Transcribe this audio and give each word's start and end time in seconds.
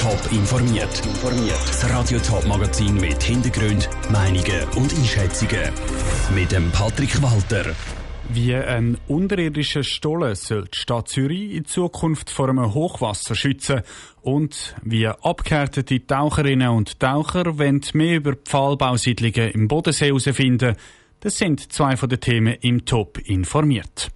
Top 0.00 0.32
informiert. 0.32 1.02
Das 1.50 1.90
Radio 1.90 2.18
Top 2.20 2.46
Magazin 2.46 2.94
mit 2.94 3.22
Hintergrund, 3.22 3.86
Meinungen 4.10 4.64
und 4.74 4.94
Einschätzungen 4.94 5.70
mit 6.34 6.50
dem 6.52 6.70
Patrick 6.70 7.20
Walter. 7.20 7.74
Wie 8.30 8.54
ein 8.54 8.96
unterirdischer 9.08 9.84
Stollen 9.84 10.34
soll 10.36 10.68
die 10.72 10.78
Stadt 10.78 11.08
Zürich 11.08 11.54
in 11.54 11.66
Zukunft 11.66 12.30
vor 12.30 12.48
einem 12.48 12.72
Hochwasser 12.72 13.34
schützen 13.34 13.82
und 14.22 14.74
wie 14.82 15.06
abgehärtete 15.06 16.06
Taucherinnen 16.06 16.70
und 16.70 16.98
Taucher 16.98 17.58
wollen 17.58 17.82
mehr 17.92 18.16
über 18.16 18.36
Pfahlbausiedlungen 18.36 19.50
im 19.50 19.68
Bodensee 19.68 20.06
herausfinden. 20.06 20.76
Das 21.20 21.36
sind 21.36 21.70
zwei 21.72 21.98
von 21.98 22.08
den 22.08 22.20
Themen 22.20 22.56
im 22.62 22.86
Top 22.86 23.18
informiert. 23.18 24.10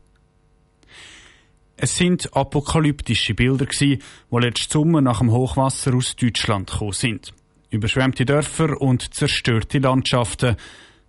Es 1.76 1.96
sind 1.96 2.34
apokalyptische 2.36 3.34
Bilder 3.34 3.66
die 3.66 3.98
letzten 4.30 4.72
Sommer 4.72 5.00
nach 5.00 5.18
dem 5.18 5.32
Hochwasser 5.32 5.94
aus 5.94 6.14
Deutschland 6.14 6.70
gekommen 6.70 6.92
sind. 6.92 7.34
Überschwemmte 7.70 8.24
Dörfer 8.24 8.80
und 8.80 9.12
zerstörte 9.12 9.80
Landschaften. 9.80 10.54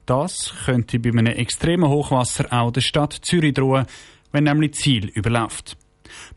Das 0.08 0.54
könnte 0.66 1.00
bei 1.00 1.10
einem 1.10 1.28
extremen 1.28 1.88
Hochwasser 1.88 2.52
auch 2.52 2.72
der 2.72 2.82
Stadt 2.82 3.14
Zürich 3.14 3.54
drohen, 3.54 3.86
wenn 4.32 4.46
nämlich 4.46 4.74
Ziel 4.74 5.06
überläuft. 5.06 5.78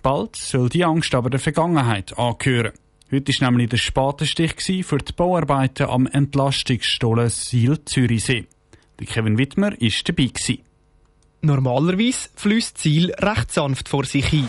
Bald 0.03 0.37
soll 0.37 0.69
die 0.69 0.85
Angst 0.85 1.15
aber 1.15 1.31
der 1.31 1.41
Vergangenheit 1.41 2.19
angehören. 2.19 2.73
Heute 3.11 3.33
war 3.41 3.51
nämlich 3.51 3.71
der 3.71 3.79
Spatenstich 3.79 4.85
für 4.85 4.99
die 4.99 5.13
Bauarbeiten 5.15 5.89
am 5.89 6.07
Entlastungsstollen 6.07 7.31
Siel 7.31 7.83
Zürichsee. 7.87 8.47
Kevin 9.07 9.39
Wittmer 9.39 9.71
war 9.71 10.03
dabei. 10.05 10.68
Normalerweise 11.41 12.31
fließt 12.35 12.79
Ziel 12.79 13.13
recht 13.13 13.53
sanft 13.53 13.89
vor 13.89 14.05
sich 14.05 14.27
hin. 14.27 14.49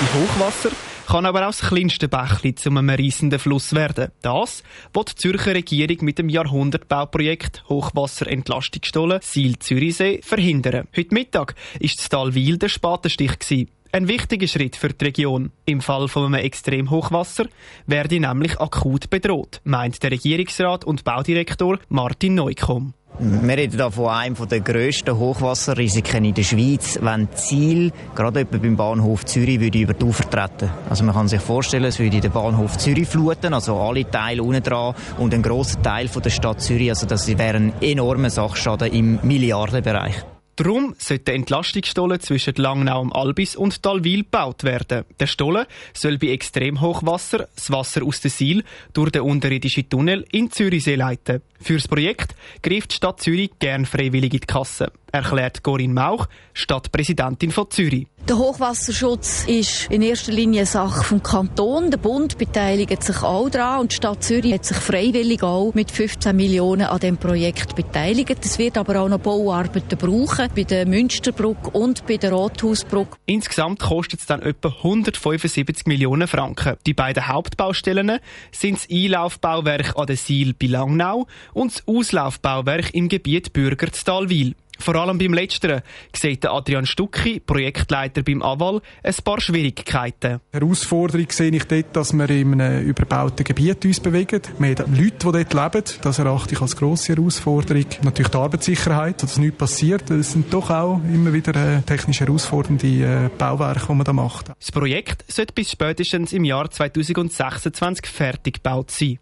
Im 0.00 0.20
Hochwasser 0.20 0.70
kann 1.06 1.26
aber 1.26 1.42
auch 1.42 1.54
das 1.54 1.60
kleinste 1.60 2.08
Bächli 2.08 2.54
zu 2.54 2.70
einem 2.70 2.90
reissenden 2.90 3.38
Fluss 3.38 3.74
werden. 3.74 4.10
Das, 4.22 4.64
was 4.92 5.04
die 5.04 5.14
Zürcher 5.14 5.54
Regierung 5.54 5.98
mit 6.00 6.18
dem 6.18 6.28
Jahrhundertbauprojekt 6.28 7.62
Hochwasserentlastungsstollen 7.68 9.20
Siel 9.22 9.58
Zürichsee 9.58 10.20
verhindern. 10.22 10.88
Heute 10.96 11.14
Mittag 11.14 11.54
ist 11.78 12.00
das 12.00 12.08
Tal 12.08 12.34
Wiel 12.34 12.58
der 12.58 12.68
Spatenstich. 12.68 13.68
Ein 13.94 14.08
wichtiger 14.08 14.48
Schritt 14.48 14.76
für 14.76 14.88
die 14.88 15.04
Region. 15.04 15.52
Im 15.66 15.82
Fall 15.82 16.08
von 16.08 16.24
einem 16.24 16.42
Extremhochwasser 16.42 17.44
werde 17.86 18.18
nämlich 18.18 18.58
akut 18.58 19.10
bedroht, 19.10 19.60
meint 19.64 20.02
der 20.02 20.12
Regierungsrat 20.12 20.86
und 20.86 21.04
Baudirektor 21.04 21.78
Martin 21.90 22.36
Neukomm. 22.36 22.94
Wir 23.18 23.54
reden 23.54 23.76
hier 23.76 23.90
von 23.90 24.08
einem 24.08 24.48
der 24.48 24.60
grössten 24.60 25.18
Hochwasserrisiken 25.18 26.24
in 26.24 26.32
der 26.32 26.42
Schweiz, 26.42 26.98
wenn 27.02 27.30
Ziel, 27.34 27.92
gerade 28.14 28.40
etwa 28.40 28.56
beim 28.56 28.76
Bahnhof 28.76 29.26
Zürich, 29.26 29.60
würde 29.60 29.80
über 29.80 29.92
die 29.92 30.06
Ufer 30.06 30.30
treten. 30.30 30.70
Also 30.88 31.04
man 31.04 31.14
kann 31.14 31.28
sich 31.28 31.42
vorstellen, 31.42 31.84
es 31.84 31.98
würde 31.98 32.18
den 32.18 32.32
Bahnhof 32.32 32.78
Zürich 32.78 33.08
fluten, 33.08 33.52
also 33.52 33.76
alle 33.78 34.10
Teile 34.10 34.42
unten 34.42 34.62
dran 34.62 34.94
und 35.18 35.34
ein 35.34 35.42
grosser 35.42 35.82
Teil 35.82 36.08
von 36.08 36.22
der 36.22 36.30
Stadt 36.30 36.62
Zürich. 36.62 36.88
Also 36.88 37.06
das 37.06 37.28
wäre 37.28 37.58
ein 37.58 37.74
enormer 37.82 38.30
Sachschaden 38.30 38.90
im 38.90 39.18
Milliardenbereich. 39.22 40.24
Darum 40.62 40.94
sollte 40.96 41.24
der 41.24 41.34
Entlastungsstollen 41.34 42.20
zwischen 42.20 42.54
Langnau 42.54 43.00
am 43.00 43.12
Albis 43.12 43.56
und 43.56 43.82
Talwil 43.82 44.18
gebaut 44.22 44.62
werden. 44.62 45.04
Der 45.18 45.26
Stollen 45.26 45.66
soll 45.92 46.18
bei 46.18 46.28
Extremhochwasser 46.28 47.48
das 47.56 47.72
Wasser 47.72 48.04
aus 48.04 48.20
der 48.20 48.30
Siel 48.30 48.62
durch 48.92 49.10
den 49.10 49.22
unterirdischen 49.22 49.88
Tunnel 49.88 50.24
in 50.30 50.52
Zürichsee 50.52 50.94
leiten. 50.94 51.42
Für 51.60 51.74
das 51.74 51.88
Projekt 51.88 52.36
greift 52.62 52.92
die 52.92 52.94
Stadt 52.94 53.20
Zürich 53.20 53.50
gern 53.58 53.86
freiwillig 53.86 54.34
in 54.34 54.40
die 54.40 54.46
Kasse 54.46 54.92
erklärt 55.12 55.62
Corinne 55.62 55.94
Mauch, 55.94 56.26
Stadtpräsidentin 56.54 57.50
von 57.50 57.70
Zürich. 57.70 58.06
Der 58.28 58.38
Hochwasserschutz 58.38 59.44
ist 59.48 59.90
in 59.90 60.00
erster 60.00 60.30
Linie 60.30 60.64
Sache 60.64 61.02
vom 61.02 61.24
Kanton. 61.24 61.90
Der 61.90 61.98
Bund 61.98 62.38
beteiligt 62.38 63.02
sich 63.02 63.20
auch 63.20 63.50
daran 63.50 63.80
und 63.80 63.90
die 63.90 63.96
Stadt 63.96 64.22
Zürich 64.22 64.54
hat 64.54 64.64
sich 64.64 64.76
freiwillig 64.76 65.42
auch 65.42 65.74
mit 65.74 65.90
15 65.90 66.34
Millionen 66.34 66.86
an 66.86 67.00
dem 67.00 67.16
Projekt 67.16 67.74
beteiligt. 67.74 68.44
Es 68.44 68.60
wird 68.60 68.78
aber 68.78 69.00
auch 69.00 69.08
noch 69.08 69.18
Bauarbeiten 69.18 69.98
brauchen 69.98 70.48
bei 70.54 70.62
der 70.62 70.86
Münsterbrücke 70.86 71.70
und 71.70 72.06
bei 72.06 72.16
der 72.16 72.32
Rothausbrücke. 72.32 73.16
Insgesamt 73.26 73.80
kostet 73.80 74.20
es 74.20 74.26
dann 74.26 74.40
etwa 74.40 74.68
175 74.68 75.86
Millionen 75.86 76.28
Franken. 76.28 76.76
Die 76.86 76.94
beiden 76.94 77.26
Hauptbaustellen 77.26 78.20
sind 78.52 78.78
das 78.78 78.88
Einlaufbauwerk 78.88 79.96
an 79.96 80.06
der 80.06 80.16
Siel 80.16 80.54
bei 80.54 80.68
Langnau 80.68 81.26
und 81.54 81.74
das 81.74 81.88
Auslaufbauwerk 81.88 82.94
im 82.94 83.08
Gebiet 83.08 83.52
Bürgerstalwil. 83.52 84.54
Vor 84.82 84.96
allem 84.96 85.16
beim 85.16 85.32
Letzteren 85.32 85.82
sieht 86.12 86.44
Adrian 86.44 86.86
Stucki, 86.86 87.38
Projektleiter 87.38 88.24
beim 88.24 88.42
AWAL, 88.42 88.80
ein 89.04 89.14
paar 89.22 89.40
Schwierigkeiten. 89.40 90.40
Herausforderung 90.50 91.30
sehe 91.30 91.52
ich 91.52 91.64
dort, 91.66 91.94
dass 91.94 92.12
wir 92.12 92.28
in 92.28 92.60
einem 92.60 92.84
überbauten 92.84 93.44
Gebiet 93.44 93.84
uns 93.84 94.00
bewegen. 94.00 94.42
Wir 94.58 94.74
haben 94.74 94.96
Leute, 94.96 95.12
die 95.12 95.44
dort 95.44 95.54
leben. 95.54 95.84
Das 96.02 96.18
erachte 96.18 96.56
ich 96.56 96.60
als 96.60 96.74
grosse 96.74 97.14
Herausforderung. 97.14 97.86
Natürlich 98.02 98.32
die 98.32 98.36
Arbeitssicherheit, 98.36 99.22
dass 99.22 99.38
nichts 99.38 99.56
passiert. 99.56 100.10
Das 100.10 100.32
sind 100.32 100.52
doch 100.52 100.68
auch 100.70 101.00
immer 101.04 101.32
wieder 101.32 101.54
äh, 101.54 101.82
technisch 101.82 102.18
herausfordernde 102.18 102.86
äh, 102.86 103.30
Bauwerke, 103.38 103.86
die 103.86 103.94
man 103.94 104.04
da 104.04 104.12
macht. 104.12 104.48
Das 104.48 104.72
Projekt 104.72 105.24
sollte 105.30 105.52
bis 105.52 105.70
spätestens 105.70 106.32
im 106.32 106.42
Jahr 106.42 106.68
2026 106.68 108.06
fertig 108.06 108.54
gebaut 108.54 108.90
sein. 108.90 109.20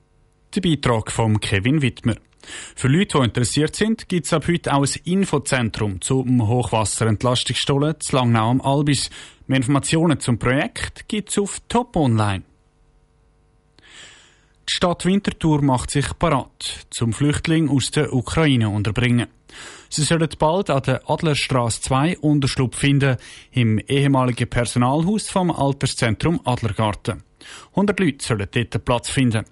Der 0.54 0.62
Beitrag 0.62 1.12
von 1.12 1.38
Kevin 1.38 1.82
Wittmer. 1.82 2.14
Für 2.74 2.88
Leute, 2.88 3.18
die 3.18 3.24
interessiert 3.24 3.76
sind, 3.76 4.08
gibt 4.08 4.26
es 4.26 4.32
ab 4.32 4.46
heute 4.48 4.72
auch 4.72 4.84
ein 4.84 5.00
Infozentrum 5.04 6.00
zum 6.00 6.46
Hochwasserentlastungsstollen 6.46 8.00
zu 8.00 8.16
Langnau 8.16 8.50
am 8.50 8.60
Albis. 8.60 9.10
Mehr 9.46 9.58
Informationen 9.58 10.20
zum 10.20 10.38
Projekt 10.38 11.08
gibt 11.08 11.30
es 11.30 11.38
auf 11.38 11.60
Top 11.68 11.96
Online. 11.96 12.42
Die 14.68 14.74
Stadt 14.74 15.04
Winterthur 15.04 15.62
macht 15.62 15.90
sich 15.90 16.16
parat, 16.18 16.86
zum 16.90 17.12
Flüchtling 17.12 17.68
aus 17.68 17.90
der 17.90 18.12
Ukraine 18.12 18.68
unterbringen. 18.68 19.26
Sie 19.88 20.04
sollen 20.04 20.28
bald 20.38 20.70
an 20.70 20.82
der 20.84 21.10
Adlerstraße 21.10 21.80
2 21.82 22.18
Unterschlupf 22.18 22.78
finden, 22.78 23.16
im 23.50 23.78
ehemaligen 23.80 24.48
Personalhaus 24.48 25.28
vom 25.28 25.50
Alterszentrum 25.50 26.40
Adlergarten. 26.44 27.24
100 27.70 27.98
Leute 27.98 28.24
sollen 28.24 28.48
dort 28.52 28.84
Platz 28.84 29.10
finden 29.10 29.44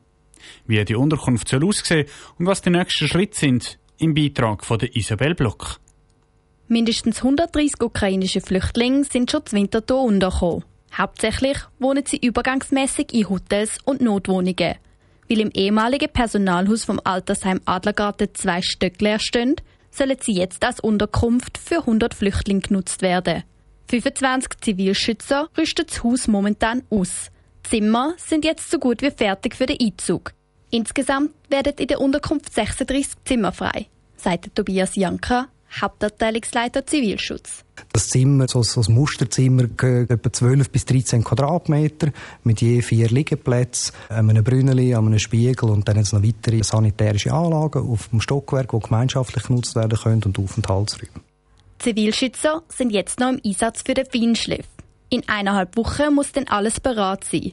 wie 0.66 0.84
die 0.84 0.94
Unterkunft 0.94 1.48
soll 1.48 1.64
aussehen 1.64 2.06
und 2.38 2.46
was 2.46 2.62
die 2.62 2.70
nächsten 2.70 3.08
Schritte 3.08 3.38
sind, 3.38 3.78
im 3.98 4.14
Beitrag 4.14 4.64
von 4.64 4.78
der 4.78 4.94
Isabel 4.94 5.34
Block. 5.34 5.80
Mindestens 6.68 7.18
130 7.18 7.80
ukrainische 7.80 8.40
Flüchtlinge 8.40 9.04
sind 9.04 9.30
schon 9.30 9.46
zu 9.46 9.56
Winterthur 9.56 10.02
untergekommen. 10.02 10.64
Hauptsächlich 10.96 11.58
wohnen 11.78 12.04
sie 12.06 12.18
übergangsmäßig 12.18 13.12
in 13.12 13.28
Hotels 13.28 13.78
und 13.84 14.00
Notwohnungen. 14.00 14.74
Weil 15.28 15.40
im 15.40 15.50
ehemaligen 15.50 16.12
Personalhaus 16.12 16.84
vom 16.84 17.00
Altersheim 17.04 17.60
Adlergarten 17.64 18.34
zwei 18.34 18.62
Stöcke 18.62 19.04
leer 19.04 19.18
stehen, 19.18 19.56
sollen 19.90 20.16
sie 20.20 20.32
jetzt 20.32 20.64
als 20.64 20.80
Unterkunft 20.80 21.58
für 21.58 21.80
100 21.80 22.14
Flüchtlinge 22.14 22.60
genutzt 22.60 23.02
werden. 23.02 23.44
25 23.90 24.60
Zivilschützer 24.60 25.48
rüsten 25.56 25.86
das 25.86 26.02
Haus 26.04 26.28
momentan 26.28 26.82
aus. 26.90 27.30
Zimmer 27.68 28.14
sind 28.16 28.46
jetzt 28.46 28.70
so 28.70 28.78
gut 28.78 29.02
wie 29.02 29.10
fertig 29.10 29.54
für 29.54 29.66
den 29.66 29.76
Einzug. 29.78 30.32
Insgesamt 30.70 31.32
werden 31.50 31.74
in 31.78 31.86
der 31.86 32.00
Unterkunft 32.00 32.52
36 32.54 33.12
Zimmer 33.26 33.52
frei, 33.52 33.86
sagt 34.16 34.54
Tobias 34.54 34.96
Janka, 34.96 35.48
Hauptabteilungsleiter 35.78 36.86
Zivilschutz. 36.86 37.64
Das 37.92 38.08
Zimmer, 38.08 38.48
so, 38.48 38.62
so 38.62 38.80
ein 38.80 38.94
Musterzimmer, 38.94 39.64
etwa 39.64 40.32
12 40.32 40.70
bis 40.70 40.86
13 40.86 41.22
Quadratmeter 41.22 42.10
mit 42.42 42.62
je 42.62 42.80
vier 42.80 43.08
Liegeplätzen, 43.08 43.94
einem 44.08 44.42
Brünneli, 44.42 44.94
einem 44.94 45.18
Spiegel 45.18 45.68
und 45.68 45.86
dann 45.86 45.98
noch 45.98 46.22
weitere 46.22 46.62
sanitärische 46.62 47.32
Anlagen 47.32 47.86
auf 47.86 48.08
dem 48.08 48.22
Stockwerk, 48.22 48.70
die 48.70 48.80
gemeinschaftlich 48.80 49.44
genutzt 49.44 49.76
werden 49.76 49.98
können 49.98 50.22
und 50.24 50.38
Aufenthaltsräume. 50.38 51.20
Zivilschützer 51.80 52.62
sind 52.68 52.90
jetzt 52.90 53.20
noch 53.20 53.28
im 53.28 53.40
Einsatz 53.44 53.82
für 53.82 53.92
den 53.92 54.06
Feinschliff. 54.06 54.66
In 55.10 55.26
eineinhalb 55.28 55.76
Wochen 55.76 56.14
muss 56.14 56.32
dann 56.32 56.48
alles 56.48 56.80
bereit 56.80 57.24
sein. 57.24 57.52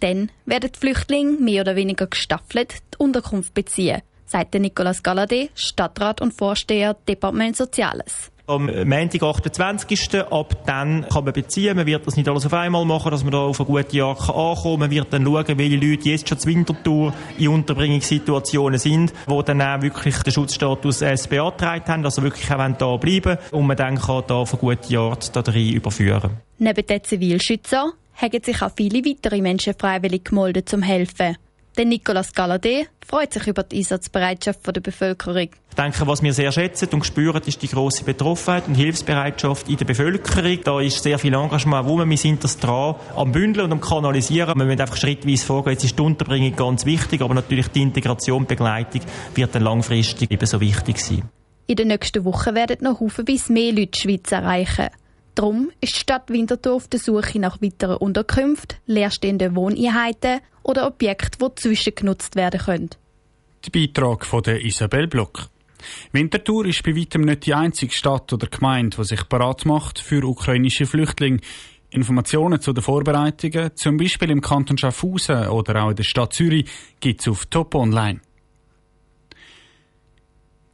Dann 0.00 0.30
werden 0.46 0.70
die 0.72 0.78
Flüchtlinge 0.78 1.38
mehr 1.38 1.62
oder 1.62 1.76
weniger 1.76 2.06
gestaffelt 2.06 2.74
die 2.92 2.98
Unterkunft 2.98 3.54
beziehen, 3.54 4.02
sagt 4.26 4.54
Nicolas 4.54 5.02
Galladay, 5.02 5.50
Stadtrat 5.54 6.20
und 6.20 6.32
Vorsteher 6.32 6.94
Departement 7.06 7.56
Soziales. 7.56 8.30
Am 8.46 8.66
Montag, 8.66 9.22
28. 9.22 10.20
Ab 10.30 10.66
dann 10.66 11.06
kann 11.08 11.24
man 11.24 11.32
beziehen. 11.32 11.74
Man 11.76 11.86
wird 11.86 12.06
das 12.06 12.16
nicht 12.16 12.28
alles 12.28 12.44
auf 12.44 12.52
einmal 12.52 12.84
machen, 12.84 13.10
dass 13.10 13.24
man 13.24 13.32
da 13.32 13.38
auf 13.38 13.58
eine 13.58 13.66
gute 13.66 13.96
Jahr 13.96 14.10
ankommen 14.10 14.54
kann. 14.62 14.80
Man 14.80 14.90
wird 14.90 15.12
dann 15.14 15.24
schauen, 15.24 15.58
welche 15.58 15.76
Leute 15.76 16.10
jetzt 16.10 16.28
schon 16.28 16.38
zur 16.38 16.52
Wintertour 16.52 17.14
in 17.38 17.48
Unterbringungssituationen 17.48 18.78
sind, 18.78 19.14
wo 19.26 19.40
dann 19.40 19.62
auch 19.62 19.80
wirklich 19.80 20.18
den 20.18 20.30
Schutzstatus 20.30 21.00
S 21.00 21.26
beantragt 21.26 21.88
haben, 21.88 22.04
also 22.04 22.22
wirklich 22.22 22.50
auch 22.50 22.68
da 22.76 22.96
bleiben 22.98 23.38
und 23.50 23.66
man 23.66 23.78
dann 23.78 23.98
kann 23.98 24.24
da 24.26 24.34
auf 24.34 24.52
eine 24.52 24.60
gute 24.60 24.98
Art 24.98 25.34
da 25.34 25.40
rein 25.40 25.72
überführen. 25.72 26.32
Neben 26.58 26.86
den 26.86 27.02
Zivilschützern 27.02 27.92
haben 28.14 28.42
sich 28.42 28.60
auch 28.60 28.72
viele 28.76 29.02
weitere 29.06 29.40
Menschen 29.40 29.72
freiwillig 29.72 30.24
gemeldet 30.26 30.68
zum 30.68 30.82
Helfen. 30.82 31.36
Der 31.76 31.86
Nicolas 31.86 32.32
Galladay 32.32 32.86
freut 33.04 33.32
sich 33.32 33.48
über 33.48 33.64
die 33.64 33.78
Einsatzbereitschaft 33.78 34.60
der 34.64 34.80
Bevölkerung. 34.80 35.48
Ich 35.70 35.74
denke, 35.74 36.06
was 36.06 36.22
wir 36.22 36.32
sehr 36.32 36.52
schätzen 36.52 36.88
und 36.92 37.04
spüren, 37.04 37.42
ist 37.44 37.62
die 37.62 37.68
grosse 37.68 38.04
Betroffenheit 38.04 38.68
und 38.68 38.76
Hilfsbereitschaft 38.76 39.68
in 39.68 39.76
der 39.78 39.84
Bevölkerung. 39.84 40.60
Da 40.62 40.80
ist 40.80 41.02
sehr 41.02 41.18
viel 41.18 41.34
Engagement 41.34 41.88
rum. 41.88 42.08
Wir 42.08 42.16
sind 42.16 42.44
das 42.44 42.60
dran 42.60 42.94
am 43.16 43.32
Bündeln 43.32 43.64
und 43.66 43.72
am 43.72 43.80
Kanalisieren. 43.80 44.56
Wir 44.56 44.66
müssen 44.66 44.80
einfach 44.82 44.96
schrittweise 44.96 45.44
vorgehen. 45.44 45.72
Jetzt 45.72 45.82
ist 45.82 45.98
die 45.98 46.02
Unterbringung 46.02 46.54
ganz 46.54 46.86
wichtig, 46.86 47.20
aber 47.22 47.34
natürlich 47.34 47.66
die 47.68 47.82
Integration 47.82 48.42
und 48.42 48.48
Begleitung 48.48 49.00
wird 49.34 49.52
dann 49.52 49.64
langfristig 49.64 50.30
ebenso 50.30 50.60
wichtig 50.60 51.00
sein. 51.00 51.28
In 51.66 51.74
den 51.74 51.88
nächsten 51.88 52.24
Wochen 52.24 52.54
werden 52.54 52.76
noch 52.82 53.00
haufenweise 53.00 53.52
mehr 53.52 53.72
Leute 53.72 53.86
die 53.86 53.98
Schweiz 53.98 54.30
erreichen. 54.30 54.90
Darum 55.34 55.72
ist 55.80 55.96
die 55.96 56.00
Stadt 56.00 56.30
Winterthur 56.30 56.74
auf 56.74 56.88
der 56.88 57.00
Suche 57.00 57.40
nach 57.40 57.60
weiteren 57.60 57.96
Unterkünften, 57.96 58.78
leerstehenden 58.86 59.56
Wohneinheiten 59.56 60.40
oder 60.62 60.86
Objekten, 60.86 61.48
die 61.48 61.54
zwischengenutzt 61.56 62.36
werden 62.36 62.60
können. 62.60 62.90
Der 63.64 63.70
Beitrag 63.70 64.24
von 64.24 64.42
der 64.42 64.64
Isabel 64.64 65.08
Block. 65.08 65.48
Winterthur 66.12 66.66
ist 66.66 66.82
bei 66.82 66.96
weitem 66.96 67.22
nicht 67.22 67.46
die 67.46 67.54
einzige 67.54 67.92
Stadt 67.92 68.32
oder 68.32 68.46
Gemeinde, 68.46 68.96
die 68.96 69.04
sich 69.04 69.24
bereit 69.24 69.66
macht 69.66 69.98
für 69.98 70.24
ukrainische 70.24 70.86
Flüchtlinge. 70.86 71.40
Informationen 71.90 72.60
zu 72.60 72.72
den 72.72 72.82
Vorbereitungen, 72.82 73.76
zum 73.76 73.96
Beispiel 73.96 74.30
im 74.30 74.40
Kanton 74.40 74.78
Schaffhausen 74.78 75.48
oder 75.48 75.84
auch 75.84 75.90
in 75.90 75.96
der 75.96 76.02
Stadt 76.02 76.32
Zürich, 76.32 76.68
gibt 77.00 77.20
es 77.20 77.28
auf 77.28 77.46
Top 77.46 77.74
Online. 77.74 78.20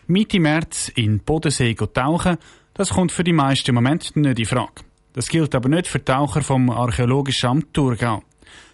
Mitte 0.06 0.40
März 0.40 0.90
in 0.94 1.20
Bodensee 1.20 1.74
tauchen, 1.74 2.38
das 2.81 2.94
kommt 2.94 3.12
für 3.12 3.25
die 3.25 3.35
meisten 3.35 3.69
im 3.69 3.75
Moment 3.75 4.17
nicht 4.17 4.38
in 4.38 4.47
Frage. 4.47 4.73
Das 5.12 5.29
gilt 5.29 5.55
aber 5.55 5.69
nicht 5.69 5.87
für 5.87 6.03
Taucher 6.03 6.41
vom 6.41 6.71
Archäologischen 6.71 7.50
Amt 7.50 7.75
Thurgau. 7.75 8.23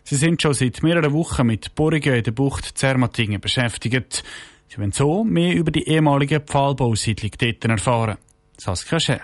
Sie 0.04 0.14
sind 0.14 0.40
schon 0.40 0.54
seit 0.54 0.80
mehreren 0.84 1.12
Wochen 1.12 1.44
mit 1.44 1.74
Bohrungen 1.74 2.14
in 2.14 2.22
der 2.22 2.30
Bucht 2.30 2.78
Zermattingen 2.78 3.40
beschäftigt. 3.40 4.22
Sie 4.68 4.78
wollen 4.78 4.92
so 4.92 5.24
mehr 5.24 5.56
über 5.56 5.72
die 5.72 5.88
ehemalige 5.88 6.38
Pfahlbausiedlung 6.38 7.32
dort 7.36 7.64
erfahren. 7.64 8.16
Saskia 8.56 9.00
Scher. 9.00 9.22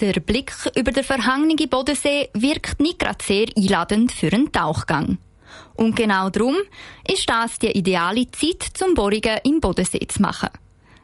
Der 0.00 0.14
Blick 0.14 0.52
über 0.74 0.90
den 0.90 1.04
verhangenen 1.04 1.68
Bodensee 1.70 2.30
wirkt 2.34 2.80
nicht 2.80 2.98
gerade 2.98 3.22
sehr 3.24 3.46
einladend 3.56 4.10
für 4.10 4.32
einen 4.32 4.50
Tauchgang. 4.50 5.18
Und 5.76 5.94
genau 5.94 6.30
darum 6.30 6.56
ist 7.06 7.30
das 7.30 7.60
die 7.60 7.70
ideale 7.70 8.28
Zeit, 8.32 8.70
zum 8.74 8.94
Bohrungen 8.94 9.38
im 9.44 9.60
Bodensee 9.60 10.04
zu 10.08 10.20
machen. 10.20 10.48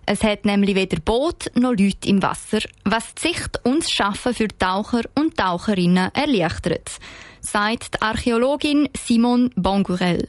Es 0.06 0.22
hat 0.22 0.44
nämlich 0.44 0.74
weder 0.74 1.00
Boot 1.00 1.50
noch 1.54 1.70
Leute 1.70 2.08
im 2.08 2.22
Wasser, 2.22 2.60
was 2.84 3.14
die 3.14 3.28
Sicht 3.28 3.60
und 3.64 3.84
das 3.84 3.90
Schaffen 3.90 4.34
für 4.34 4.48
Taucher 4.48 5.02
und 5.14 5.36
Taucherinnen 5.36 6.10
erleichtert, 6.14 6.90
sagt 7.40 7.94
die 7.94 8.02
Archäologin 8.02 8.88
Simone 8.96 9.50
Bongurel. 9.56 10.28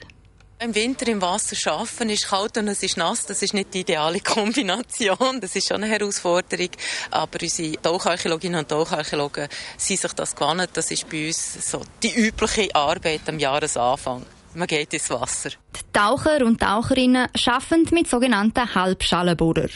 Im 0.59 0.73
Winter 0.73 1.09
im 1.09 1.21
Wasser 1.21 1.73
arbeiten 1.73 2.09
ist 2.09 2.29
kalt 2.29 2.57
und 2.57 2.69
es 2.69 2.81
ist 2.81 2.95
nass. 2.95 3.25
Das 3.25 3.41
ist 3.41 3.53
nicht 3.53 3.73
die 3.73 3.81
ideale 3.81 4.19
Kombination. 4.21 5.41
Das 5.41 5.53
ist 5.53 5.67
schon 5.67 5.83
eine 5.83 5.91
Herausforderung. 5.91 6.69
Aber 7.11 7.37
unsere 7.41 7.81
Taucharchäologinnen 7.81 8.61
und 8.61 8.69
Taucharchäologen 8.69 9.49
sind 9.77 9.99
sich 9.99 10.13
das 10.13 10.33
gewohnt. 10.33 10.69
Das 10.71 10.89
ist 10.91 11.09
bei 11.09 11.27
uns 11.27 11.69
so 11.69 11.81
die 12.01 12.15
übliche 12.15 12.73
Arbeit 12.73 13.27
am 13.27 13.37
Jahresanfang. 13.37 14.25
Man 14.55 14.67
geht 14.67 14.93
ins 14.93 15.09
Wasser. 15.09 15.49
Die 15.49 15.91
Taucher 15.91 16.45
und 16.45 16.61
Taucherinnen 16.61 17.27
arbeiten 17.45 17.93
mit 17.93 18.07
sogenannten 18.07 18.73
Halbschalenbohrer. 18.73 19.67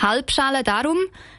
Halbschalen 0.00 0.62
darum, 0.62 0.98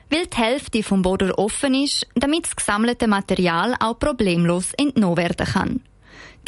weil 0.09 0.25
die 0.25 0.37
Hälfte 0.37 0.81
vom 0.81 1.03
Bohrer 1.03 1.37
offen 1.37 1.75
ist, 1.75 2.07
damit 2.15 2.45
das 2.45 2.55
gesammelte 2.55 3.07
Material 3.07 3.75
auch 3.79 3.99
problemlos 3.99 4.73
entnommen 4.73 5.17
werden 5.17 5.45
kann. 5.45 5.81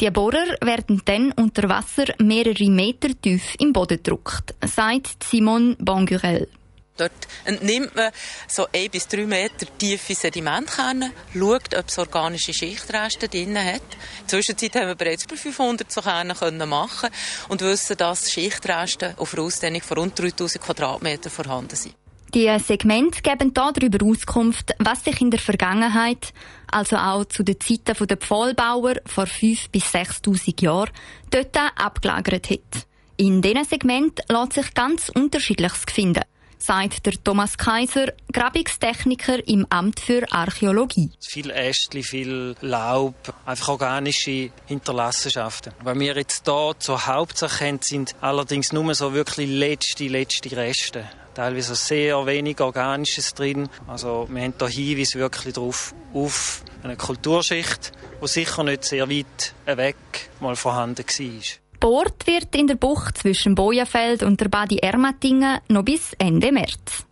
Die 0.00 0.10
Bohrer 0.10 0.56
werden 0.60 1.02
dann 1.04 1.30
unter 1.32 1.68
Wasser 1.68 2.06
mehrere 2.18 2.68
Meter 2.68 3.10
tief 3.22 3.54
im 3.60 3.72
Boden 3.72 3.98
gedruckt, 3.98 4.54
sagt 4.64 5.22
Simon 5.22 5.76
Bongurel. 5.78 6.48
Dort 6.96 7.12
entnimmt 7.44 7.96
man 7.96 8.12
so 8.46 8.66
ein 8.72 8.88
bis 8.88 9.08
drei 9.08 9.26
Meter 9.26 9.66
tiefe 9.78 10.14
Sedimentkerne, 10.14 11.10
schaut, 11.32 11.74
ob 11.76 11.88
es 11.88 11.98
organische 11.98 12.54
Schichtreste 12.54 13.28
drin 13.28 13.58
hat. 13.58 13.74
In 13.74 13.80
der 13.80 14.28
Zwischenzeit 14.28 14.76
haben 14.76 14.88
wir 14.88 14.94
bereits 14.94 15.24
über 15.24 15.36
500 15.36 15.90
so 15.90 16.02
Kerne 16.02 16.34
können 16.34 16.68
machen 16.68 17.10
und 17.48 17.62
wissen, 17.62 17.96
dass 17.96 18.30
Schichtreste 18.30 19.14
auf 19.16 19.34
einer 19.34 19.42
Ausdehnung 19.42 19.82
von 19.82 19.98
rund 19.98 20.18
3000 20.18 20.62
Quadratmetern 20.64 21.32
vorhanden 21.32 21.74
sind. 21.74 21.96
Die 22.32 22.56
Segmente 22.58 23.22
geben 23.22 23.54
darüber 23.54 24.04
Auskunft, 24.04 24.72
was 24.78 25.04
sich 25.04 25.20
in 25.20 25.30
der 25.30 25.40
Vergangenheit, 25.40 26.32
also 26.70 26.96
auch 26.96 27.24
zu 27.24 27.42
den 27.42 27.60
Zeiten 27.60 28.06
der 28.06 28.16
Pfahlbauer 28.16 28.94
vor 29.06 29.24
5.000 29.24 29.70
bis 29.70 29.84
6.000 29.94 30.62
Jahren, 30.62 30.90
dort 31.30 31.56
abgelagert 31.76 32.50
hat. 32.50 32.86
In 33.16 33.40
diesen 33.40 33.64
Segment 33.64 34.20
lässt 34.28 34.54
sich 34.54 34.74
ganz 34.74 35.08
Unterschiedliches 35.08 35.84
finden 35.88 36.22
sagt 36.64 37.04
der 37.04 37.12
Thomas 37.22 37.58
Kaiser, 37.58 38.12
Grabungstechniker 38.32 39.46
im 39.46 39.66
Amt 39.68 40.00
für 40.00 40.30
Archäologie. 40.32 41.10
Viel 41.20 41.50
Ästli, 41.50 42.02
viel 42.02 42.56
Laub, 42.62 43.14
einfach 43.44 43.68
organische 43.68 44.50
Hinterlassenschaften. 44.66 45.74
Was 45.82 45.98
wir 45.98 46.16
jetzt 46.16 46.46
hier 46.46 46.74
zur 46.78 47.06
Hauptsache 47.06 47.66
haben, 47.66 47.80
sind 47.82 48.14
allerdings 48.22 48.72
nur 48.72 48.94
so 48.94 49.12
wirklich 49.12 49.50
letzte, 49.50 50.08
letzte 50.08 50.56
Reste. 50.56 51.04
Teilweise 51.34 51.74
sehr 51.74 52.24
wenig 52.26 52.60
Organisches 52.60 53.34
drin. 53.34 53.68
Also 53.86 54.26
wir 54.30 54.42
haben 54.42 54.54
hier 54.58 54.68
Hinweise 54.68 55.18
wirklich 55.18 55.52
darauf, 55.52 55.94
auf 56.14 56.62
eine 56.82 56.96
Kulturschicht, 56.96 57.92
die 58.22 58.28
sicher 58.28 58.64
nicht 58.64 58.84
sehr 58.84 59.10
weit 59.10 59.54
weg 59.66 59.96
mal 60.40 60.56
vorhanden 60.56 61.04
war. 61.04 61.63
Gebohrt 61.84 62.26
wird 62.26 62.56
in 62.56 62.66
der 62.66 62.76
Bucht 62.76 63.18
zwischen 63.18 63.54
Bojenfeld 63.54 64.22
und 64.22 64.40
der 64.40 64.48
Badi 64.48 64.78
Ermatingen 64.78 65.58
noch 65.68 65.84
bis 65.84 66.14
Ende 66.14 66.50
März. 66.50 67.04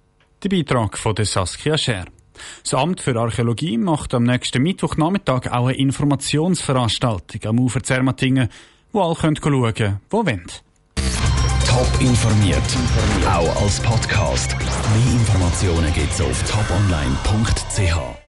Der 0.42 0.48
Beitrag 0.48 0.96
von 0.96 1.14
der 1.14 1.26
Saskia 1.26 1.76
Scher. 1.76 2.06
Das 2.62 2.72
Amt 2.72 3.02
für 3.02 3.14
Archäologie 3.14 3.76
macht 3.76 4.14
am 4.14 4.22
nächsten 4.22 4.62
Mittwochnachmittag 4.62 5.48
auch 5.48 5.66
eine 5.66 5.76
Informationsveranstaltung 5.76 7.44
am 7.44 7.60
Ufer 7.60 7.82
Zermattingen, 7.82 8.48
wo 8.92 9.02
alle 9.02 9.14
schauen 9.14 9.34
können, 9.34 10.00
wo 10.08 10.24
wollen. 10.24 10.46
Top 11.66 12.00
informiert, 12.00 12.62
auch 13.30 13.62
als 13.62 13.78
Podcast. 13.78 14.56
Mehr 14.56 15.12
Informationen 15.20 15.92
gibt's 15.92 16.18
auf 16.22 16.42
toponline.ch. 16.50 18.16